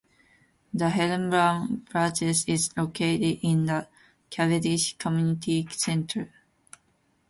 The 0.73 0.89
Helen 0.89 1.29
Bowen 1.29 1.85
Branch 1.91 2.23
is 2.23 2.75
located 2.75 3.37
in 3.43 3.67
the 3.67 3.87
Cavendish 4.31 4.97
Community 4.97 5.67
Centre. 5.69 6.33